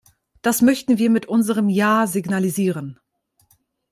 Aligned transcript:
Das 0.41 0.63
möchten 0.63 0.97
wir 0.97 1.11
mit 1.11 1.27
unserem 1.27 1.69
Ja 1.69 2.07
signalisieren. 2.07 2.99